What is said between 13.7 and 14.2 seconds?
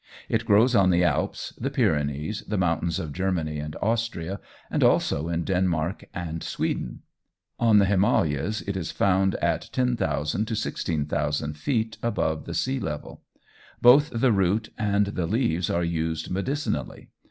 Both